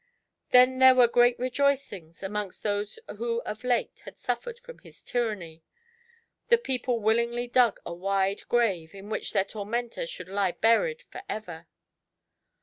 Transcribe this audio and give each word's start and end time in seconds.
Then 0.49 0.79
were 0.79 0.93
there 0.95 1.07
great 1.07 1.37
rejoicings 1.37 2.21
amonjgst 2.21 2.63
those 2.63 2.97
who 3.17 3.43
of 3.43 3.63
late 3.63 4.01
had 4.03 4.17
suffered 4.17 4.57
from 4.57 4.79
his 4.79 5.03
tyranny. 5.03 5.61
The 6.47 6.57
people 6.57 6.97
willingly 6.99 7.45
dug 7.47 7.79
a 7.85 7.93
wide 7.93 8.47
grave 8.49 8.95
in 8.95 9.11
which 9.11 9.31
their 9.31 9.45
tormentor 9.45 10.07
should 10.07 10.27
lie 10.27 10.53
buried 10.53 11.03
for 11.03 11.21
ever. 11.29 11.67